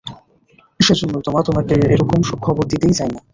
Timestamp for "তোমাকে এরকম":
1.47-2.19